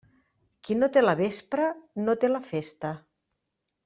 Qui 0.67 0.77
no 0.77 0.87
té 0.95 1.03
la 1.03 1.13
vespra, 1.19 1.67
no 2.05 2.15
té 2.23 2.31
la 2.35 2.41
festa. 2.51 2.95